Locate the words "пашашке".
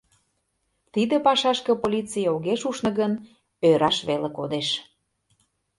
1.25-1.71